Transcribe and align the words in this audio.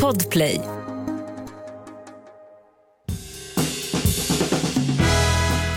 Podplay. 0.00 0.60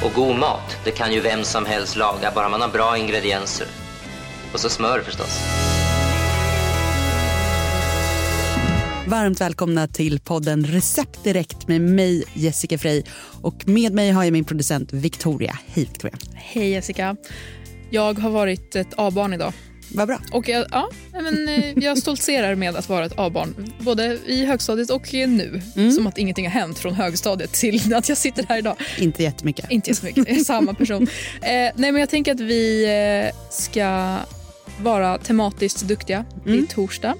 Och 0.03 0.11
god 0.15 0.35
mat, 0.35 0.77
det 0.83 0.91
kan 0.91 1.13
ju 1.13 1.21
vem 1.21 1.43
som 1.43 1.65
helst 1.65 1.95
laga, 1.95 2.31
bara 2.35 2.49
man 2.49 2.61
har 2.61 2.69
bra 2.69 2.97
ingredienser. 2.97 3.67
Och 4.53 4.59
så 4.59 4.69
smör 4.69 4.99
förstås. 4.99 5.39
Varmt 9.07 9.41
välkomna 9.41 9.87
till 9.87 10.19
podden 10.19 10.65
Recept 10.65 11.23
Direkt 11.23 11.67
med 11.67 11.81
mig 11.81 12.23
Jessica 12.33 12.77
Frey 12.77 13.03
och 13.41 13.67
med 13.67 13.93
mig 13.93 14.11
har 14.11 14.23
jag 14.23 14.33
min 14.33 14.45
producent 14.45 14.93
Victoria. 14.93 15.59
Hej 15.67 15.85
Victoria. 15.85 16.17
Hej 16.33 16.69
Jessica. 16.69 17.15
Jag 17.89 18.19
har 18.19 18.29
varit 18.29 18.75
ett 18.75 18.93
A-barn 18.97 19.33
idag. 19.33 19.53
Vad 19.95 20.07
bra. 20.07 20.19
Och 20.31 20.49
jag, 20.49 20.65
ja, 20.71 20.89
men, 21.11 21.47
eh, 21.49 21.73
jag 21.83 21.97
stoltserar 21.97 22.55
med 22.55 22.75
att 22.75 22.89
vara 22.89 23.05
ett 23.05 23.13
A-barn, 23.17 23.73
både 23.79 24.19
i 24.25 24.45
högstadiet 24.45 24.89
och 24.89 25.13
nu. 25.13 25.61
Mm. 25.75 25.91
Som 25.91 26.07
att 26.07 26.17
ingenting 26.17 26.45
har 26.45 26.51
hänt 26.51 26.79
från 26.79 26.93
högstadiet 26.93 27.53
till 27.53 27.93
att 27.95 28.09
jag 28.09 28.17
sitter 28.17 28.45
här 28.49 28.57
idag. 28.57 28.75
Inte 28.97 29.23
jättemycket. 29.23 29.71
Inte 29.71 29.89
jättemycket, 29.89 30.27
jag 30.27 30.37
är 30.37 30.43
samma 30.43 30.73
person. 30.73 31.07
Eh, 31.41 31.49
nej, 31.75 31.91
men 31.91 31.95
jag 31.95 32.09
tänker 32.09 32.31
att 32.31 32.39
vi 32.39 32.85
eh, 33.31 33.35
ska 33.51 34.17
vara 34.81 35.17
tematiskt 35.17 35.81
duktiga. 35.81 36.25
Det 36.45 36.49
Mm. 36.51 36.63
är 36.63 36.67
torsdag, 36.67 37.15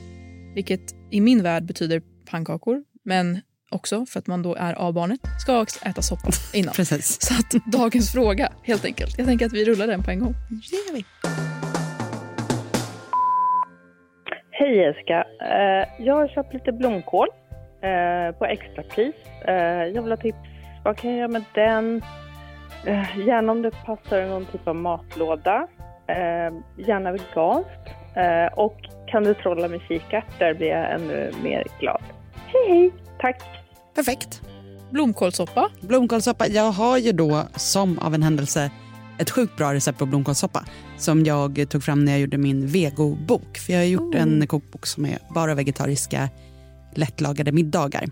vilket 0.55 0.81
i 1.11 1.21
min 1.21 1.43
värld 1.43 1.65
betyder 1.65 2.01
pannkakor. 2.29 2.83
Men 3.05 3.41
också 3.71 4.05
för 4.05 4.19
att 4.19 4.27
man 4.27 4.41
då 4.41 4.55
är 4.55 4.87
A-barnet, 4.89 5.19
ska 5.41 5.61
också 5.61 5.79
äta 5.85 6.01
soppa 6.01 6.29
innan. 6.53 6.73
Precis. 6.73 7.17
Så 7.21 7.33
att 7.33 7.65
dagens 7.71 8.11
fråga, 8.11 8.51
helt 8.63 8.85
enkelt. 8.85 9.17
Jag 9.17 9.27
tänker 9.27 9.45
att 9.45 9.53
vi 9.53 9.65
rullar 9.65 9.87
den 9.87 10.03
på 10.03 10.11
en 10.11 10.19
gång. 10.19 10.33
Det 10.49 10.75
gör 10.75 10.93
vi. 10.93 11.05
Hej 14.57 14.75
Jessica. 14.75 15.25
Eh, 15.41 16.05
jag 16.05 16.15
har 16.15 16.27
köpt 16.27 16.53
lite 16.53 16.71
blomkål 16.71 17.27
eh, 17.81 18.37
på 18.37 18.45
extrapris. 18.45 19.15
Eh, 19.47 19.55
jag 19.93 20.01
vill 20.01 20.11
ha 20.11 20.17
tips. 20.17 20.37
Vad 20.83 20.97
kan 20.97 21.09
jag 21.09 21.19
göra 21.19 21.27
med 21.27 21.43
den? 21.53 22.01
Gärna 23.25 23.51
om 23.51 23.61
det 23.61 23.71
passar 23.85 24.25
någon 24.25 24.45
typ 24.45 24.67
av 24.67 24.75
matlåda. 24.75 25.67
Gärna 26.77 27.11
veganskt. 27.11 27.89
Och 28.55 28.77
kan 29.07 29.23
du 29.23 29.33
trolla 29.33 29.67
med 29.67 29.81
kikärtor 29.81 30.53
blir 30.53 30.67
jag 30.67 30.91
ännu 30.91 31.31
mer 31.43 31.63
glad. 31.79 32.01
Hej 32.33 32.67
hej! 32.67 32.91
Tack! 33.19 33.43
Perfekt. 33.95 34.41
Blomkålssoppa. 34.91 35.69
Blomkålssoppa. 35.81 36.47
Jag 36.47 36.71
har 36.71 36.97
ju 36.97 37.11
då 37.11 37.41
som 37.55 37.99
av 37.99 38.13
en 38.13 38.23
händelse 38.23 38.71
ett 39.19 39.29
sjukt 39.29 39.57
bra 39.57 39.73
recept 39.73 39.99
på 39.99 40.05
blomkålssoppa 40.05 40.65
som 40.97 41.25
jag 41.25 41.69
tog 41.69 41.83
fram 41.83 42.05
när 42.05 42.11
jag 42.11 42.21
gjorde 42.21 42.37
min 42.37 42.67
vegobok. 42.67 43.57
För 43.57 43.73
jag 43.73 43.79
har 43.79 43.85
gjort 43.85 44.15
en 44.15 44.47
kokbok 44.47 44.85
som 44.85 45.05
är 45.05 45.19
bara 45.33 45.55
vegetariska 45.55 46.29
lättlagade 46.95 47.51
middagar. 47.51 48.09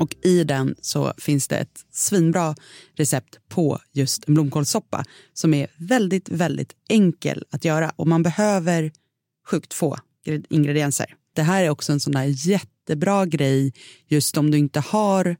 Och 0.00 0.16
i 0.22 0.44
den 0.44 0.74
så 0.80 1.12
finns 1.18 1.48
det 1.48 1.56
ett 1.56 1.84
svinbra 1.92 2.54
recept 2.96 3.38
på 3.48 3.78
just 3.92 4.28
en 4.28 4.34
blomkålssoppa 4.34 5.04
som 5.32 5.54
är 5.54 5.66
väldigt, 5.76 6.28
väldigt 6.28 6.72
enkel 6.88 7.44
att 7.50 7.64
göra 7.64 7.92
och 7.96 8.06
man 8.06 8.22
behöver 8.22 8.92
sjukt 9.50 9.74
få 9.74 9.96
gre- 10.26 10.46
ingredienser. 10.50 11.14
Det 11.32 11.42
här 11.42 11.64
är 11.64 11.70
också 11.70 11.92
en 11.92 12.00
sån 12.00 12.12
där 12.12 12.48
jättebra 12.48 13.26
grej 13.26 13.72
just 14.06 14.36
om 14.36 14.50
du 14.50 14.58
inte 14.58 14.80
har 14.80 15.36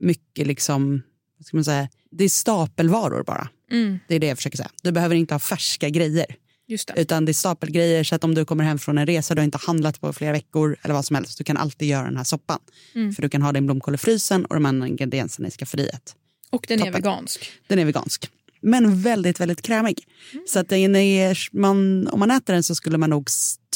mycket 0.00 0.46
liksom, 0.46 1.02
ska 1.44 1.56
man 1.56 1.64
säga, 1.64 1.88
det 2.10 2.24
är 2.24 2.28
stapelvaror 2.28 3.22
bara. 3.24 3.48
Mm, 3.70 3.98
Det 4.08 4.14
är 4.14 4.18
det 4.20 4.26
jag 4.26 4.36
försöker 4.38 4.56
säga. 4.56 4.70
Du 4.82 4.92
behöver 4.92 5.14
inte 5.16 5.34
ha 5.34 5.38
färska 5.38 5.88
grejer. 5.88 6.26
just 6.68 6.88
det. 6.88 7.00
Utan 7.00 7.24
det 7.24 7.30
är 7.32 7.34
stapelgrejer 7.34 8.04
så 8.04 8.14
att 8.14 8.24
om 8.24 8.34
du 8.34 8.44
kommer 8.44 8.64
hem 8.64 8.78
från 8.78 8.98
en 8.98 9.06
resa 9.06 9.34
du 9.34 9.40
har 9.40 9.44
inte 9.44 9.58
handlat 9.58 10.00
på 10.00 10.12
flera 10.12 10.32
veckor 10.32 10.76
eller 10.82 10.94
vad 10.94 11.04
som 11.04 11.16
helst, 11.16 11.38
du 11.38 11.44
kan 11.44 11.56
alltid 11.56 11.88
göra 11.88 12.04
den 12.04 12.16
här 12.16 12.24
soppan. 12.24 12.58
Mm. 12.94 13.12
För 13.12 13.22
du 13.22 13.28
kan 13.28 13.42
ha 13.42 13.52
din 13.52 13.66
blomkål 13.66 13.94
i 13.94 13.98
frysen 13.98 14.44
och 14.44 14.54
de 14.54 14.66
andra 14.66 14.88
ingredienserna 14.88 15.48
i 15.48 15.50
skafferiet. 15.50 16.16
Och 16.50 16.64
den 16.68 16.80
är 16.80 16.84
toppen. 16.84 17.02
vegansk. 17.02 17.50
Den 17.66 17.78
är 17.78 17.84
vegansk. 17.84 18.30
Men 18.60 19.00
väldigt, 19.02 19.40
väldigt 19.40 19.62
krämig. 19.62 20.06
Så 20.48 20.58
att 20.58 20.68
den 20.68 20.96
är, 20.96 21.38
man, 21.52 22.08
om 22.08 22.18
man 22.20 22.30
äter 22.30 22.54
den 22.54 22.62
så 22.62 22.74
skulle 22.74 22.98
man 22.98 23.10
nog 23.10 23.28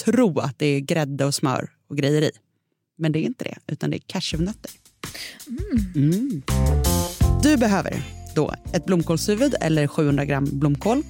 tro 0.04 0.38
att 0.38 0.58
det 0.58 0.66
är 0.66 0.80
grädde 0.80 1.24
och 1.24 1.34
smör 1.34 1.70
och 1.90 1.96
grejer 1.96 2.22
i. 2.22 2.30
Men 2.98 3.12
det 3.12 3.18
är 3.18 3.22
inte 3.22 3.44
det, 3.44 3.58
utan 3.66 3.90
det 3.90 3.96
är 3.96 4.02
cashewnötter. 4.06 4.70
Mm. 5.94 6.42
Du 7.42 7.56
behöver 7.56 8.02
då 8.34 8.54
ett 8.72 8.86
blomkålshuvud 8.86 9.54
eller 9.60 9.86
700 9.86 10.24
gram 10.24 10.48
blomkål, 10.52 11.02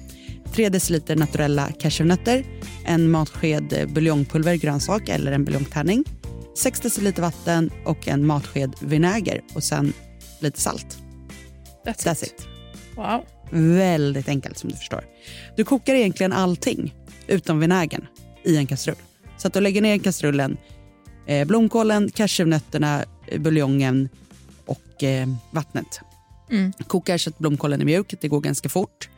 3 0.53 0.69
deciliter 0.69 1.15
naturella 1.15 1.71
cashewnötter, 1.79 2.45
en 2.85 3.11
matsked 3.11 3.89
buljongpulver 3.93 4.55
grönsak 4.55 5.09
eller 5.09 5.31
en 5.31 5.45
buljongtärning, 5.45 6.03
6 6.57 6.79
deciliter 6.79 7.21
vatten 7.21 7.69
och 7.85 8.07
en 8.07 8.25
matsked 8.25 8.73
vinäger 8.81 9.41
och 9.55 9.63
sen 9.63 9.93
lite 10.39 10.61
salt. 10.61 10.97
That's, 11.85 12.07
That's 12.07 12.23
it. 12.23 12.33
it. 12.33 12.47
Wow. 12.95 13.25
Väldigt 13.51 14.27
enkelt 14.29 14.57
som 14.57 14.69
du 14.69 14.75
förstår. 14.75 15.03
Du 15.55 15.63
kokar 15.63 15.93
egentligen 15.93 16.33
allting 16.33 16.95
utom 17.27 17.59
vinägern 17.59 18.07
i 18.43 18.57
en 18.57 18.67
kastrull. 18.67 18.95
Så 19.37 19.47
att 19.47 19.53
du 19.53 19.61
lägger 19.61 19.81
ner 19.81 19.97
kastrullen 19.97 20.57
eh, 21.27 21.47
blomkålen, 21.47 22.11
cashewnötterna, 22.11 23.05
eh, 23.27 23.41
buljongen 23.41 24.09
och 24.65 25.03
eh, 25.03 25.27
vattnet. 25.51 26.01
Mm. 26.51 26.73
Kokar 26.87 27.17
så 27.17 27.29
att 27.29 27.39
blomkålen 27.39 27.81
är 27.81 27.85
mjuk, 27.85 28.13
det 28.21 28.27
går 28.27 28.41
ganska 28.41 28.69
fort. 28.69 29.09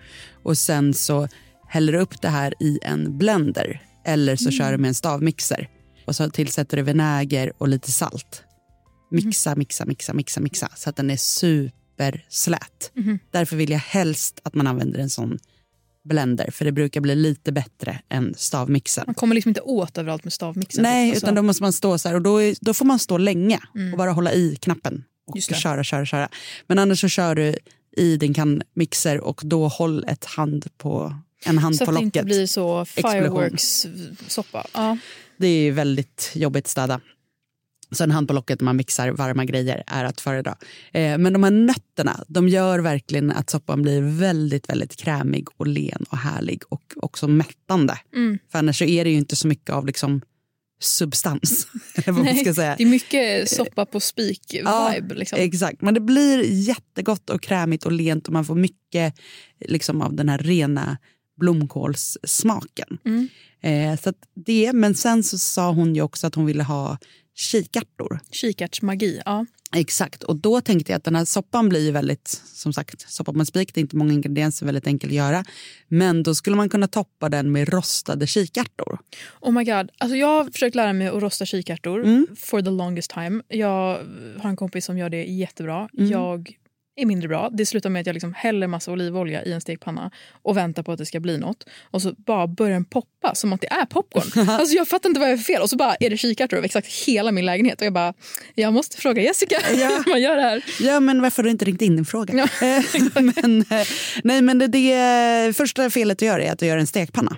Och 0.43 0.57
sen 0.57 0.93
så 0.93 1.27
häller 1.67 1.93
du 1.93 1.99
upp 1.99 2.21
det 2.21 2.29
här 2.29 2.53
i 2.59 2.79
en 2.81 3.17
blender 3.17 3.81
eller 4.05 4.35
så 4.35 4.51
kör 4.51 4.71
du 4.71 4.77
med 4.77 4.87
en 4.87 4.93
stavmixer. 4.93 5.69
Och 6.07 6.15
så 6.15 6.29
tillsätter 6.29 6.77
du 6.77 6.83
vinäger 6.83 7.53
och 7.57 7.67
lite 7.67 7.91
salt. 7.91 8.43
Mixa, 9.11 9.55
mixa, 9.55 9.85
mixa, 9.85 10.13
mixa, 10.13 10.41
mixa 10.41 10.69
så 10.75 10.89
att 10.89 10.95
den 10.95 11.09
är 11.09 11.17
superslät. 11.17 12.91
Därför 13.31 13.55
vill 13.55 13.69
jag 13.71 13.79
helst 13.79 14.39
att 14.43 14.55
man 14.55 14.67
använder 14.67 14.99
en 14.99 15.09
sån 15.09 15.39
blender 16.03 16.51
för 16.51 16.65
det 16.65 16.71
brukar 16.71 17.01
bli 17.01 17.15
lite 17.15 17.51
bättre 17.51 18.01
än 18.09 18.33
stavmixen. 18.37 19.03
Man 19.07 19.15
kommer 19.15 19.35
liksom 19.35 19.49
inte 19.49 19.61
åt 19.61 19.97
överallt 19.97 20.23
med 20.23 20.33
stavmixen. 20.33 20.83
Nej, 20.83 21.09
Alltså, 21.09 21.25
utan 21.25 21.35
då 21.35 21.41
måste 21.41 21.63
man 21.63 21.73
stå 21.73 21.97
så 21.97 22.07
här 22.09 22.15
och 22.15 22.21
då, 22.21 22.41
är, 22.41 22.55
då 22.61 22.73
får 22.73 22.85
man 22.85 22.99
stå 22.99 23.17
länge 23.17 23.59
och 23.91 23.97
bara 23.97 24.11
hålla 24.11 24.33
i 24.33 24.55
knappen 24.61 25.03
och 25.35 25.55
köra, 25.55 25.83
köra, 25.83 26.05
köra. 26.05 26.29
Men 26.67 26.79
annars 26.79 27.01
så 27.01 27.07
kör 27.07 27.35
du 27.35 27.55
i 27.97 28.17
din 28.17 28.33
kannmixer 28.33 29.19
och 29.19 29.41
då 29.43 29.67
håll 29.67 30.05
ett 30.07 30.25
hand 30.25 30.65
på, 30.77 31.15
en 31.45 31.57
hand 31.57 31.75
Så 31.75 31.85
på 31.85 31.91
att 31.91 31.97
det 31.97 32.03
locket. 32.03 32.15
inte 32.15 32.23
blir 32.25 32.47
så 32.47 32.85
fireworks-soppa. 32.85 34.65
Ja. 34.73 34.97
Det 35.37 35.47
är 35.47 35.71
väldigt 35.71 36.31
jobbigt 36.35 36.65
att 36.65 36.71
städa. 36.71 37.01
Så 37.91 38.03
en 38.03 38.11
hand 38.11 38.27
på 38.27 38.33
locket 38.33 38.61
när 38.61 38.65
man 38.65 38.75
mixar 38.75 39.09
varma 39.09 39.45
grejer 39.45 39.83
är 39.87 40.05
att 40.05 40.21
föredra. 40.21 40.57
Eh, 40.93 41.17
men 41.17 41.33
de 41.33 41.43
här 41.43 41.51
nötterna, 41.51 42.23
de 42.27 42.49
gör 42.49 42.79
verkligen 42.79 43.31
att 43.31 43.49
soppan 43.49 43.81
blir 43.81 44.01
väldigt, 44.01 44.69
väldigt 44.69 44.95
krämig 44.95 45.47
och 45.57 45.67
len 45.67 46.05
och 46.09 46.17
härlig 46.17 46.61
och 46.69 46.83
också 46.95 47.27
mättande. 47.27 47.97
Mm. 48.15 48.39
För 48.51 48.59
annars 48.59 48.77
så 48.77 48.83
är 48.83 49.03
det 49.03 49.09
ju 49.09 49.17
inte 49.17 49.35
så 49.35 49.47
mycket 49.47 49.69
av 49.69 49.85
liksom 49.85 50.21
substans. 50.83 51.67
Säga. 52.55 52.75
Det 52.77 52.83
är 52.83 52.85
mycket 52.85 53.49
soppa 53.49 53.85
på 53.85 53.99
spik-vibe. 53.99 55.05
Ja, 55.09 55.15
liksom. 55.15 55.39
Exakt, 55.39 55.81
men 55.81 55.93
det 55.93 55.99
blir 55.99 56.43
jättegott 56.43 57.29
och 57.29 57.41
krämigt 57.41 57.85
och 57.85 57.91
lent 57.91 58.27
och 58.27 58.33
man 58.33 58.45
får 58.45 58.55
mycket 58.55 59.15
liksom, 59.59 60.01
av 60.01 60.13
den 60.13 60.29
här 60.29 60.37
rena 60.37 60.97
blomkålssmaken. 61.39 62.97
Mm. 63.05 63.27
Eh, 63.61 63.99
så 63.99 64.13
det, 64.45 64.73
men 64.73 64.95
sen 64.95 65.23
så 65.23 65.37
sa 65.37 65.71
hon 65.71 65.95
ju 65.95 66.01
också 66.01 66.27
att 66.27 66.35
hon 66.35 66.45
ville 66.45 66.63
ha 66.63 66.97
kikärtor. 67.35 68.19
Kikärtsmagi. 68.31 69.21
Ja. 69.25 69.45
Exakt, 69.75 70.23
och 70.23 70.35
då 70.35 70.61
tänkte 70.61 70.91
jag 70.91 70.97
att 70.97 71.03
den 71.03 71.15
här 71.15 71.25
soppan 71.25 71.69
blir 71.69 71.85
ju 71.85 71.91
väldigt, 71.91 72.27
som 72.45 72.73
sagt, 72.73 73.11
soppa 73.11 73.31
med 73.31 73.47
spik, 73.47 73.73
det 73.73 73.79
är 73.79 73.81
inte 73.81 73.95
många 73.95 74.13
ingredienser, 74.13 74.65
väldigt 74.65 74.87
enkel 74.87 75.09
att 75.09 75.15
göra. 75.15 75.45
Men 75.87 76.23
då 76.23 76.35
skulle 76.35 76.55
man 76.55 76.69
kunna 76.69 76.87
toppa 76.87 77.29
den 77.29 77.51
med 77.51 77.69
rostade 77.73 78.27
kikärtor. 78.27 78.99
Oh 79.41 79.51
my 79.51 79.63
god. 79.63 79.89
Alltså 79.97 80.15
jag 80.17 80.27
har 80.27 80.51
försökt 80.51 80.75
lära 80.75 80.93
mig 80.93 81.07
att 81.07 81.21
rosta 81.23 81.45
kikärtor 81.45 82.03
Mm. 82.03 82.27
for 82.37 82.61
the 82.61 82.69
longest 82.69 83.11
time. 83.11 83.43
Jag 83.47 83.99
har 84.39 84.49
en 84.49 84.55
kompis 84.55 84.85
som 84.85 84.97
gör 84.97 85.09
det 85.09 85.23
jättebra. 85.23 85.89
Mm. 85.97 86.11
Jag 86.11 86.57
är 87.01 87.05
mindre 87.05 87.27
bra. 87.27 87.49
Det 87.53 87.65
slutar 87.65 87.89
med 87.89 87.99
att 87.99 88.05
jag 88.05 88.13
liksom 88.13 88.33
häller 88.33 88.67
massa 88.67 88.91
olivolja 88.91 89.43
i 89.43 89.51
en 89.51 89.61
stekpanna 89.61 90.11
och 90.41 90.57
väntar 90.57 90.83
på 90.83 90.91
att 90.91 90.97
det 90.97 91.05
ska 91.05 91.19
bli 91.19 91.37
något. 91.37 91.65
Och 91.83 92.01
så 92.01 92.13
bara 92.17 92.47
börjar 92.47 92.73
den 92.73 92.85
poppa 92.85 93.35
som 93.35 93.53
att 93.53 93.61
det 93.61 93.71
är 93.71 93.85
popcorn. 93.85 94.49
alltså 94.49 94.75
jag 94.75 94.87
fattar 94.87 95.09
inte 95.09 95.19
vad 95.19 95.29
jag 95.29 95.33
är 95.33 95.37
för 95.37 95.43
fel. 95.43 95.61
Och 95.61 95.69
så 95.69 95.75
bara 95.75 95.95
är 95.99 96.09
det 96.09 96.17
kikärtor 96.17 96.57
över 96.57 96.65
exakt 96.65 96.87
hela 96.87 97.31
min 97.31 97.45
lägenhet. 97.45 97.81
Och 97.81 97.85
jag 97.85 97.93
bara, 97.93 98.13
jag 98.55 98.73
måste 98.73 98.97
fråga 98.97 99.21
Jessica 99.21 99.55
Ja. 99.69 99.87
hur 100.05 100.09
man 100.09 100.21
gör 100.21 100.35
det 100.35 100.41
här. 100.41 100.63
Ja, 100.79 100.99
men 100.99 101.21
varför 101.21 101.37
har 101.37 101.43
du 101.43 101.51
inte 101.51 101.65
ringt 101.65 101.81
in 101.81 101.95
din 101.95 102.05
fråga? 102.05 102.33
Ja, 102.33 102.47
Eh, 102.61 103.23
men, 103.23 103.59
eh, 103.59 103.87
nej, 104.23 104.41
men 104.41 104.57
det, 104.59 104.67
det 104.67 105.53
första 105.57 105.89
felet 105.89 106.19
du 106.19 106.25
gör 106.25 106.39
är 106.39 106.51
att 106.51 106.59
du 106.59 106.65
gör 106.65 106.77
en 106.77 106.87
stekpanna. 106.87 107.37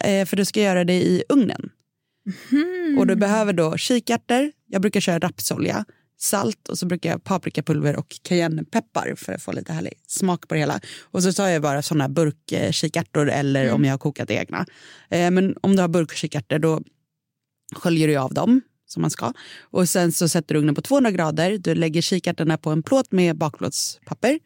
Eh, 0.00 0.26
för 0.26 0.36
du 0.36 0.44
ska 0.44 0.60
göra 0.60 0.84
det 0.84 0.92
i 0.92 1.24
ugnen. 1.28 1.70
Och 2.98 3.06
du 3.06 3.16
behöver 3.16 3.52
då 3.52 3.76
kikärtor, 3.76 4.52
jag 4.68 4.82
brukar 4.82 5.00
köra 5.00 5.18
rapsolja, 5.18 5.84
salt 6.22 6.68
och 6.68 6.78
så 6.78 6.86
brukar 6.86 7.10
jag 7.10 7.24
paprikapulver 7.24 7.96
och 7.96 8.16
cayennepeppar 8.22 9.14
för 9.16 9.32
att 9.32 9.42
få 9.42 9.52
lite 9.52 9.72
härlig 9.72 9.92
smak 10.06 10.48
på 10.48 10.54
det 10.54 10.60
hela. 10.60 10.80
Och 11.02 11.22
så 11.22 11.32
tar 11.32 11.48
jag 11.48 11.62
bara 11.62 11.82
sådana 11.82 12.08
burkkikärtor 12.08 13.30
eller 13.30 13.72
om 13.72 13.84
jag 13.84 13.92
har 13.92 13.98
kokat 13.98 14.30
egna. 14.30 14.66
Eh, 15.10 15.30
men 15.30 15.56
om 15.60 15.76
du 15.76 15.82
har 15.82 15.88
burkkikärtor 15.88 16.58
då 16.58 16.80
sköljer 17.74 18.08
du 18.08 18.16
av 18.16 18.34
dem 18.34 18.60
som 18.86 19.00
man 19.00 19.10
ska. 19.10 19.32
Och 19.60 19.88
sen 19.88 20.12
så 20.12 20.28
sätter 20.28 20.54
du 20.54 20.60
ugnen 20.60 20.74
på 20.74 20.82
200 20.82 21.10
grader. 21.10 21.58
Du 21.58 21.74
lägger 21.74 22.02
kikärtorna 22.02 22.58
på 22.58 22.70
en 22.70 22.82
plåt 22.82 23.12
med 23.12 23.36
bakplåtspapper. 23.36 24.38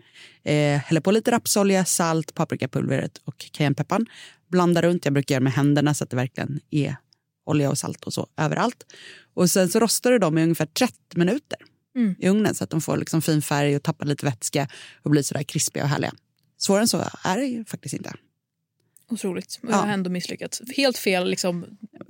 Eh, 0.45 0.79
häller 0.79 1.01
på 1.01 1.11
lite 1.11 1.31
rapsolja, 1.31 1.85
salt, 1.85 2.35
paprikapulveret 2.35 3.21
och 3.25 3.47
cayennepepparn. 3.53 4.07
Blandar 4.51 4.83
runt. 4.83 5.05
Jag 5.05 5.15
brukar 5.15 5.35
göra 5.35 5.45
med 5.45 5.53
händerna 5.53 5.95
så 5.95 6.05
att 6.05 6.11
det 6.11 6.17
verkligen 6.17 6.61
är 6.71 6.97
olja 7.47 7.71
och 7.71 7.79
salt 7.79 8.05
och 8.05 8.13
så 8.15 8.27
överallt. 8.37 8.85
Och 9.35 9.51
sen 9.51 9.69
så 9.69 9.81
rostar 9.81 10.11
du 10.13 10.19
dem 10.19 10.39
i 10.39 10.43
ungefär 10.43 10.67
30 10.67 10.95
minuter 11.15 11.59
Mm. 11.97 12.15
i 12.19 12.29
ugnen 12.29 12.55
så 12.55 12.65
att 12.65 12.71
de 12.71 12.81
får 12.81 12.97
liksom 12.97 13.23
fin 13.23 13.43
färg 13.43 13.77
och 13.77 13.83
tappar 13.83 14.07
lite 14.07 14.27
vätska 14.27 14.69
och 15.03 15.11
blir 15.11 15.23
sådär 15.23 15.43
krispiga 15.43 15.83
och 15.85 15.89
härliga. 15.91 16.13
Svårare 16.59 16.83
än 16.83 16.89
så 16.89 17.05
är 17.25 17.37
det 17.37 17.45
ju 17.47 17.65
faktiskt 17.65 17.95
inte. 17.95 18.13
Otroligt. 19.11 19.59
Och 19.63 19.69
Ja. 19.69 19.73
Jag 19.73 19.79
har 19.79 19.89
ändå 19.89 20.11
misslyckats. 20.11 20.63
Helt 20.77 20.99
fel 20.99 21.29
liksom, 21.31 21.67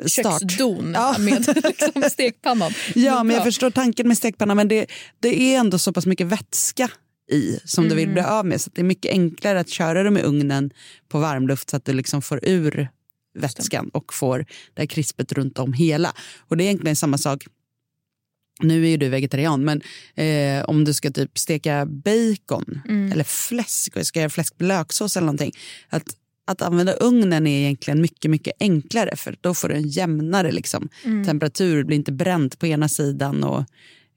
Start. 0.07 0.41
köksdon 0.43 0.93
Ja. 0.95 1.17
med 1.19 1.47
liksom, 1.65 2.03
stekpannan. 2.11 2.73
Ja, 2.95 3.23
men 3.25 3.35
jag 3.35 3.43
Bra. 3.43 3.45
förstår 3.45 3.71
tanken 3.71 4.09
med 4.09 4.17
stekpanna 4.19 4.55
men 4.55 4.69
det, 4.69 4.87
det 5.21 5.43
är 5.55 5.59
ändå 5.59 5.79
så 5.79 5.93
pass 5.93 6.07
mycket 6.07 6.27
vätska 6.27 6.91
i 7.31 7.59
som 7.65 7.85
du 7.85 7.91
Mm. 7.91 7.97
vill 7.97 8.09
bli 8.13 8.23
av 8.23 8.47
med. 8.47 8.61
Så 8.61 8.71
det 8.75 8.81
är 8.81 8.85
mycket 8.85 9.13
enklare 9.13 9.61
att 9.61 9.69
köra 9.69 10.03
dem 10.03 10.17
i 10.19 10.23
ugnen 10.23 10.71
på 11.09 11.19
varmluft 11.19 11.71
så 11.71 11.77
att 11.77 11.85
du 11.85 11.93
liksom 11.93 12.23
får 12.23 12.41
ur 12.43 12.89
vätskan 13.37 13.89
och 13.89 14.15
får 14.15 14.39
det 14.75 14.83
här 14.83 14.87
krispet 14.87 15.33
runt 15.33 15.59
om 15.59 15.73
hela. 15.73 16.13
Och 16.39 16.57
det 16.57 16.65
är 16.65 16.67
egentligen 16.67 16.97
samma 16.97 17.19
sak. 17.19 17.45
Nu 18.63 18.85
är 18.85 18.89
ju 18.89 18.97
du 18.97 19.09
vegetarian, 19.09 19.65
men 19.65 19.83
eh, 20.15 20.65
om 20.65 20.85
du 20.85 20.95
ska 20.95 21.11
typ 21.11 21.39
steka 21.39 21.87
bacon 21.87 22.81
Mm. 22.89 23.13
eller 23.13 23.25
fläsk 23.25 23.97
och 23.97 24.07
ska 24.07 24.19
göra 24.21 24.31
fläsk 24.31 24.55
med 24.59 24.69
löksås 24.69 25.17
eller 25.17 25.27
någonting. 25.27 25.53
Att, 25.89 26.05
att 26.47 26.63
använda 26.63 26.93
ugnen 26.93 27.47
är 27.47 27.59
egentligen 27.61 28.01
mycket, 28.01 28.31
mycket 28.31 28.53
enklare 28.61 29.17
för 29.17 29.37
då 29.41 29.55
får 29.55 29.69
du 29.69 29.75
en 29.75 29.89
jämnare 29.89 30.53
liksom, 30.53 30.89
Mm. 31.05 31.25
temperatur. 31.25 31.77
Det 31.79 31.85
blir 31.85 31.97
inte 31.97 32.13
bränt 32.13 32.59
på 32.59 32.67
ena 32.67 32.89
sidan 32.89 33.45
och 33.45 33.65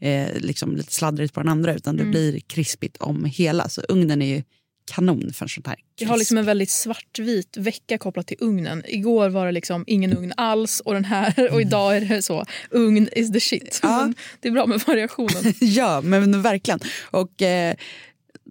eh, 0.07 0.27
liksom 0.39 0.75
lite 0.75 0.93
sladdrigt 0.93 1.33
på 1.33 1.39
den 1.39 1.49
andra 1.49 1.73
utan 1.75 1.95
det 1.95 2.01
Mm. 2.01 2.11
blir 2.11 2.39
krispigt 2.39 2.97
om 2.97 3.25
hela. 3.25 3.69
Så 3.69 3.81
ugnen 3.89 4.21
är 4.21 4.35
ju 4.35 4.43
kanon 4.89 5.33
för 5.33 5.45
en 5.45 5.49
sånt 5.49 5.67
här 5.67 5.75
Jag 5.95 6.09
har 6.09 6.17
liksom 6.17 6.37
en 6.37 6.45
väldigt 6.45 6.69
svartvit 6.69 7.57
vecka 7.57 7.97
kopplat 7.97 8.27
till 8.27 8.37
ugnen. 8.39 8.83
Igår 8.87 9.29
var 9.29 9.45
det 9.45 9.51
liksom 9.51 9.83
ingen 9.87 10.17
ugn 10.17 10.33
alls 10.37 10.79
och 10.79 10.93
den 10.93 11.05
här 11.05 11.49
och 11.53 11.61
idag 11.61 11.97
är 11.97 12.01
det 12.01 12.21
så. 12.21 12.45
Ugn 12.71 13.09
is 13.15 13.31
the 13.31 13.39
shit. 13.39 13.79
Ja. 13.83 14.13
Det 14.39 14.47
är 14.47 14.51
bra 14.51 14.65
med 14.65 14.81
variationen. 14.87 15.53
ja, 15.59 16.01
men 16.01 16.41
verkligen. 16.41 16.79
Och 17.11 17.41
eh, 17.41 17.75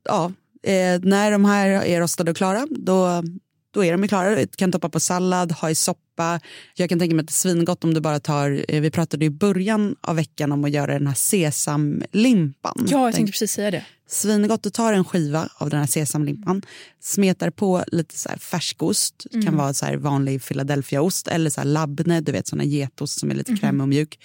ja, 0.04 0.32
eh, 0.62 1.00
när 1.02 1.30
de 1.30 1.44
här 1.44 1.68
är 1.68 2.00
rostade 2.00 2.30
och 2.30 2.36
klara, 2.36 2.66
då, 2.70 3.22
då 3.70 3.84
är 3.84 3.92
de 3.92 4.02
ju 4.02 4.08
klara. 4.08 4.34
Du 4.34 4.46
kan 4.46 4.72
toppa 4.72 4.88
på 4.88 5.00
sallad, 5.00 5.52
ha 5.52 5.70
i 5.70 5.74
soppa. 5.74 6.40
Jag 6.74 6.88
kan 6.88 6.98
tänka 6.98 7.14
mig 7.14 7.22
att 7.22 7.26
det 7.26 7.30
är 7.30 7.50
svingott 7.50 7.84
om 7.84 7.94
du 7.94 8.00
bara 8.00 8.20
tar, 8.20 8.64
eh, 8.68 8.80
vi 8.80 8.90
pratade 8.90 9.24
i 9.24 9.30
början 9.30 9.96
av 10.00 10.16
veckan 10.16 10.52
om 10.52 10.64
att 10.64 10.70
göra 10.70 10.92
den 10.92 11.06
här 11.06 11.14
sesamlimpan. 11.14 12.86
Ja, 12.90 13.04
jag 13.04 13.14
tänkte 13.14 13.32
precis 13.32 13.52
säga 13.52 13.70
det. 13.70 13.84
Svingott, 14.08 14.62
du 14.62 14.70
tar 14.70 14.92
en 14.92 15.04
skiva 15.04 15.48
av 15.54 15.70
den 15.70 15.80
här 15.80 15.86
sesamlimpan, 15.86 16.62
smetar 17.00 17.50
på 17.50 17.84
lite 17.86 18.18
så 18.18 18.28
färskost, 18.38 19.26
det 19.30 19.42
kan 19.42 19.56
vara 19.56 19.74
så 19.74 19.98
vanlig 19.98 20.42
Philadelphiaost 20.42 21.28
eller 21.28 21.50
så 21.50 21.64
labne, 21.64 22.20
du 22.20 22.32
vet 22.32 22.46
såna 22.46 22.64
getost 22.64 23.20
som 23.20 23.30
är 23.30 23.34
lite 23.34 23.56
krämig 23.56 23.82
och 23.82 23.88
mjuk. 23.88 24.18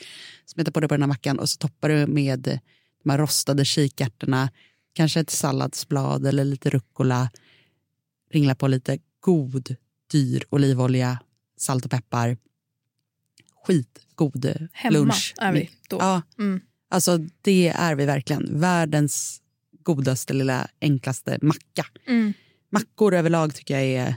Smetar 0.46 0.72
på 0.72 0.80
det 0.80 0.88
på 0.88 0.94
den 0.94 1.02
här 1.02 1.08
mackan 1.08 1.40
och 1.40 1.50
så 1.50 1.58
toppar 1.58 1.90
du 1.90 2.08
med 2.08 2.60
de 3.04 3.10
här 3.10 3.18
rostade 3.18 3.66
kikärtorna, 3.66 4.50
kanske 4.94 5.20
ett 5.20 5.30
salladsblad 5.30 6.28
eller 6.28 6.46
lite 6.46 6.70
rucola. 6.70 7.30
Ringla 8.32 8.56
på 8.56 8.68
lite 8.68 8.98
god, 9.24 9.76
dyr 10.12 10.44
olivolja, 10.50 11.20
salt 11.58 11.86
och 11.86 11.92
peppar. 11.92 12.38
Skitgod 13.66 14.68
Hemma 14.74 14.94
lunch. 15.00 15.34
är 15.38 15.54
vi 15.54 15.70
då. 15.90 15.98
Ja, 16.00 16.22
Mm. 16.40 16.62
Alltså 16.90 17.18
det 17.42 17.68
är 17.68 17.96
vi 17.96 18.06
verkligen. 18.06 18.60
Världens 18.60 19.42
godaste 19.84 20.34
lilla 20.34 20.68
enklaste 20.82 21.38
macka. 21.42 21.86
Mm. 22.08 22.34
Mackor 22.72 23.14
överlag 23.14 23.56
tycker 23.56 23.74
jag 23.80 23.84
är... 23.84 24.16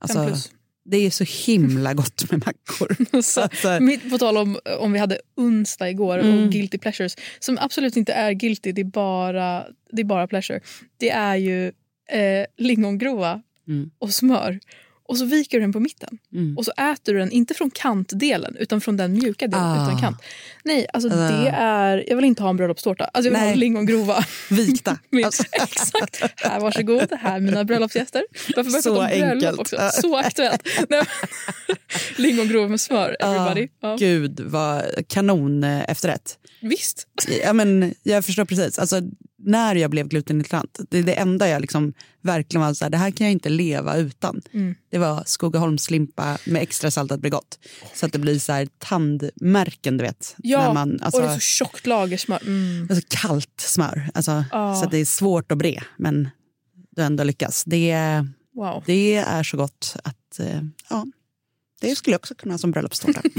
Alltså, 0.00 0.50
det 0.84 0.96
är 0.96 1.10
så 1.10 1.24
himla 1.52 1.94
gott 1.94 2.30
med 2.30 2.46
mackor. 2.46 2.96
Så, 3.22 3.40
Alltså, 3.40 3.80
mitt 3.80 4.10
på 4.10 4.18
tal 4.18 4.36
om 4.36 4.58
om 4.78 4.92
vi 4.92 4.98
hade 4.98 5.20
onsdag 5.36 5.90
igår 5.90 6.18
Mm. 6.18 6.44
och 6.44 6.52
guilty 6.52 6.78
pleasures 6.78 7.16
som 7.40 7.58
absolut 7.60 7.96
inte 7.96 8.12
är 8.12 8.32
guilty, 8.32 8.72
det 8.72 8.80
är 8.80 8.84
bara, 8.84 9.66
det 9.92 10.02
är 10.02 10.04
bara 10.04 10.26
pleasure. 10.26 10.60
Det 10.96 11.10
är 11.10 11.36
ju 11.36 11.66
eh, 12.10 12.46
lingongrova 12.56 13.42
Mm. 13.68 13.90
och 13.98 14.10
smör 14.14 14.58
och 15.08 15.18
så 15.18 15.24
viker 15.24 15.56
du 15.58 15.60
den 15.60 15.72
på 15.72 15.80
mitten 15.80 16.18
mm. 16.32 16.58
och 16.58 16.64
så 16.64 16.72
äter 16.72 17.12
du 17.12 17.18
den 17.18 17.30
inte 17.30 17.54
från 17.54 17.70
kantdelen 17.70 18.56
utan 18.58 18.80
från 18.80 18.96
den 18.96 19.12
mjuka 19.12 19.46
delen 19.46 19.66
Ah. 19.66 19.86
utan 19.86 20.00
kant. 20.00 20.16
Nej, 20.64 20.86
alltså 20.92 21.10
Ah. 21.10 21.14
det 21.16 21.48
är, 21.48 22.04
jag 22.08 22.16
vill 22.16 22.24
inte 22.24 22.42
ha 22.42 22.50
en 22.50 22.56
bröllopstårta. 22.56 23.04
Alltså 23.04 23.28
jag 23.28 23.32
vill 23.32 23.40
Nej. 23.40 23.48
ha 23.48 23.54
lingongrova. 23.56 24.24
Vikta. 24.50 24.98
Med, 25.10 25.24
Alltså, 25.24 25.42
Exakt. 25.52 26.40
Här, 26.40 26.60
varsågod. 26.60 27.12
Här 27.20 27.40
mina 27.40 27.64
bröllopsgäster. 27.64 28.24
Varför 28.56 28.70
börjar 28.70 29.08
prata 29.08 29.32
om 29.32 29.38
bröllop 29.38 29.60
också? 29.60 29.90
Så 29.92 30.16
aktuellt. 30.16 30.62
Lingongrova 32.16 32.68
med 32.68 32.80
smör, 32.80 33.16
everybody. 33.20 33.68
Ja. 33.80 33.96
Gud, 33.98 34.40
vad 34.40 34.84
kanon 35.08 35.64
eh, 35.64 35.90
efterrätt. 35.90 36.38
Visst. 36.60 37.06
Ja, 37.44 37.52
men, 37.52 37.94
jag 38.02 38.24
förstår 38.24 38.44
precis. 38.44 38.78
Alltså, 38.78 39.00
när 39.38 39.74
jag 39.74 39.90
blev 39.90 40.08
glutenintolerant, 40.08 40.78
det 40.90 41.02
det 41.02 41.14
enda 41.14 41.48
jag 41.48 41.60
liksom 41.60 41.92
verkligen 42.20 42.66
var 42.66 42.74
så 42.74 42.84
här, 42.84 42.90
det 42.90 42.96
här 42.96 43.10
kan 43.10 43.26
jag 43.26 43.32
inte 43.32 43.48
leva 43.48 43.96
utan. 43.96 44.40
Mm. 44.52 44.74
Det 44.90 44.98
var 44.98 45.22
Skogaholmslimpa 45.26 46.38
med 46.44 46.62
extra 46.62 46.90
saltat 46.90 47.20
Bregott. 47.20 47.58
Så 47.94 48.06
att 48.06 48.12
det 48.12 48.18
blir 48.18 48.38
så 48.38 48.52
här 48.52 48.68
tandmärken, 48.78 49.96
du 49.96 50.04
vet. 50.04 50.34
Ja, 50.38 50.66
när 50.66 50.74
man, 50.74 50.98
alltså, 51.02 51.20
och 51.20 51.26
det 51.26 51.32
är 51.32 51.34
så 51.34 51.40
tjockt 51.40 51.86
lagersmör. 51.86 52.42
Mm. 52.46 52.86
alltså, 52.90 53.06
kallt 53.08 53.60
smör. 53.60 54.10
Alltså, 54.14 54.44
Ja. 54.52 54.74
Så 54.74 54.84
att 54.84 54.90
det 54.90 54.98
är 54.98 55.04
svårt 55.04 55.52
att 55.52 55.58
bre, 55.58 55.82
men 55.96 56.28
du 56.90 57.02
ändå 57.02 57.24
lyckas. 57.24 57.64
Det, 57.66 57.96
Wow. 58.54 58.82
det 58.86 59.14
är 59.16 59.42
så 59.42 59.56
gott 59.56 59.96
att, 60.04 60.38
eh, 60.40 60.60
ja, 60.90 61.06
det 61.80 61.96
skulle 61.96 62.14
jag 62.14 62.18
också 62.18 62.34
kunna 62.34 62.54
ha 62.54 62.58
som 62.58 62.70
bröllopstårta. 62.70 63.22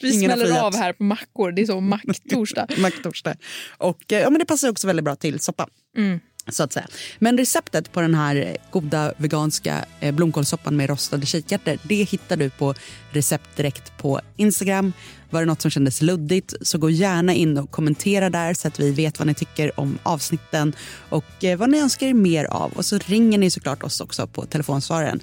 Vi 0.00 0.14
ingen 0.14 0.30
smäller 0.30 0.60
av 0.60 0.76
här 0.76 0.92
på 0.92 1.02
mackor. 1.02 1.52
Det 1.52 1.62
är 1.62 1.66
så 1.66 1.80
macktorsdag. 1.80 2.66
Macktorsdag. 2.78 3.36
Och 3.78 4.12
eh, 4.12 4.20
ja, 4.20 4.30
men 4.30 4.38
det 4.38 4.44
passar 4.44 4.70
också 4.70 4.86
väldigt 4.86 5.04
bra 5.04 5.16
till 5.16 5.40
soppa. 5.40 5.68
Mm. 5.96 6.20
Så 6.48 6.62
att 6.62 6.72
säga. 6.72 6.86
Men 7.18 7.38
receptet 7.38 7.92
på 7.92 8.00
den 8.00 8.14
här 8.14 8.56
goda 8.70 9.12
veganska 9.16 9.84
eh, 10.00 10.14
blomkålssoppan 10.14 10.76
med 10.76 10.88
rostade 10.90 11.26
kikärtor 11.26 11.78
det 11.82 12.04
hittar 12.04 12.36
du 12.36 12.50
på 12.50 12.74
recept 13.10 13.56
direkt 13.56 13.98
på 13.98 14.20
Instagram. 14.36 14.92
Var 15.30 15.40
det 15.40 15.46
något 15.46 15.62
som 15.62 15.70
kändes 15.70 16.02
luddigt 16.02 16.54
så 16.60 16.78
gå 16.78 16.90
gärna 16.90 17.34
in 17.34 17.58
och 17.58 17.70
kommentera 17.70 18.30
där 18.30 18.54
så 18.54 18.68
att 18.68 18.80
vi 18.80 18.90
vet 18.90 19.18
vad 19.18 19.26
ni 19.26 19.34
tycker 19.34 19.80
om 19.80 19.98
avsnitten 20.02 20.72
och 21.08 21.44
eh, 21.44 21.58
vad 21.58 21.70
ni 21.70 21.80
önskar 21.80 22.06
er 22.06 22.14
mer 22.14 22.44
av. 22.44 22.72
Och 22.72 22.84
så 22.84 22.98
ringer 22.98 23.38
ni 23.38 23.50
såklart 23.50 23.82
oss 23.82 24.00
också 24.00 24.26
på 24.26 24.46
telefonsvararen 24.46 25.22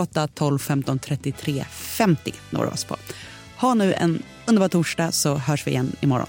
08 0.00 0.28
12 0.28 0.58
15 0.58 0.98
33 0.98 1.64
50 1.70 2.34
når 2.50 2.66
oss 2.66 2.84
på. 2.84 2.96
Ha 3.56 3.74
nu 3.74 3.94
en 3.94 4.22
underbar 4.46 4.68
torsdag 4.68 5.12
så 5.12 5.34
hörs 5.34 5.66
vi 5.66 5.70
igen 5.70 5.96
imorgon. 6.00 6.28